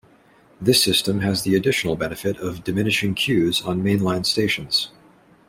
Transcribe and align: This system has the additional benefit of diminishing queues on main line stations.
This 0.59 0.81
system 0.83 1.19
has 1.21 1.43
the 1.43 1.53
additional 1.53 1.95
benefit 1.95 2.39
of 2.39 2.63
diminishing 2.63 3.13
queues 3.13 3.61
on 3.61 3.83
main 3.83 3.99
line 4.03 4.23
stations. 4.23 4.89